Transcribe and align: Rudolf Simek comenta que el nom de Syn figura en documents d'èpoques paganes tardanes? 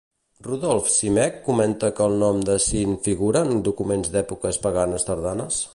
Rudolf 0.45 0.87
Simek 0.93 1.37
comenta 1.49 1.91
que 1.99 2.07
el 2.07 2.17
nom 2.23 2.41
de 2.49 2.57
Syn 2.69 2.97
figura 3.09 3.45
en 3.49 3.63
documents 3.69 4.13
d'èpoques 4.17 4.63
paganes 4.65 5.09
tardanes? 5.13 5.65